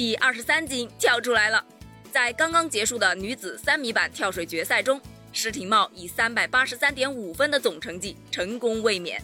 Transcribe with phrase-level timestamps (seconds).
[0.00, 1.62] 第二十三金跳出来了。
[2.10, 4.98] 在刚刚结束的女子三米板跳水决赛中，
[5.30, 9.22] 施廷懋以三百八十三点五分的总成绩成功卫冕。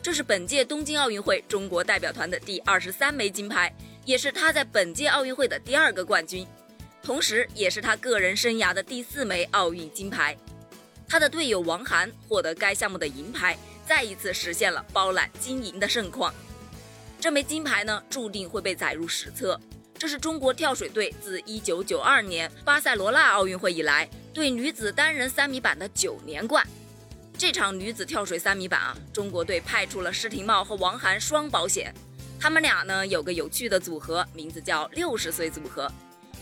[0.00, 6.46] 这是本届东京奥运会中国代表团的第二十三枚金牌，也是他在本届奥运会的第二个冠军，
[7.02, 10.38] 同时也是他个人生涯的第四枚奥运金牌。
[11.08, 16.32] 他的队友王涵获得该项目的银牌，再一次实现了包揽金银的盛况。
[17.18, 19.58] 这枚金牌呢，注定会被载入史册。
[20.02, 26.66] 这是中国跳水队自1992年巴塞罗那奥运会以来对女子单人三米板的九连冠。
[27.38, 31.94] 这场女子跳水三米板啊，中国队派出了施廷懋和王涵双保险。
[32.40, 35.88] 他们俩呢有个有趣的组合，名字叫六十岁组合，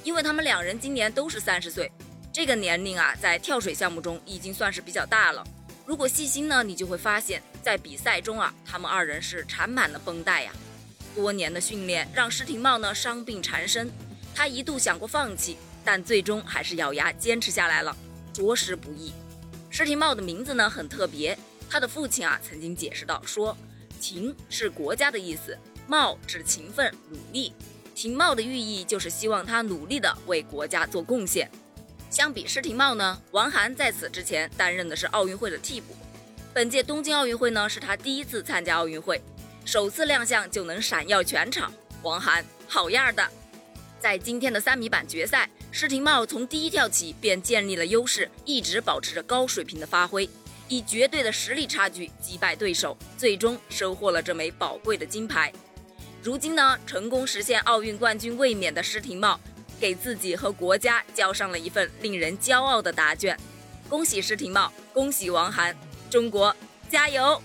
[0.04, 1.92] 因为他们两人今年都是三十岁。
[2.32, 5.46] 这个年龄啊，在跳水项目中已经算是比较大了。
[5.84, 10.50] 如果细心呢，你就会发现，在比赛中啊，他们二人是缠满了绷带呀。
[11.14, 13.90] 多年的训练让施廷懋呢伤病缠身，
[14.34, 17.96] 他一度想过放弃，但最终还是咬牙坚持下来了，
[18.32, 19.12] 着实不易。
[19.68, 23.56] 施廷懋的名字呢很特别，他的父亲啊曾经解释到说，
[24.00, 25.56] 廷是国家的意思，
[25.88, 27.52] 懋指勤奋努力，
[27.94, 31.50] 廷懋的寓意就是希望他努力的为国家做贡献。
[32.10, 35.94] 相比施廷懋呢，王涵在此之前担任的是奥运会的替补，
[36.52, 39.22] 本届东京奥运会呢是他第一次参加奥运会。
[39.64, 41.72] 首次亮相就能闪耀全场，
[42.02, 43.26] 王涵好样的！
[44.00, 50.28] 在今天的三米板决赛，施廷懋从第一跳起便建立了优势，一直保持着高水平的发挥，
[50.68, 55.52] 以绝对的实力差距击败对手，最终收获了这枚宝贵的金牌。
[56.22, 59.38] 如今呢，成功实现奥运冠军卫冕的施廷懋，
[59.78, 63.38] 给自己和国家交上了一份令人骄傲的答卷。
[63.88, 65.76] 恭喜施廷懋，恭喜王涵，
[66.10, 66.54] 中国
[66.88, 67.40] 加油！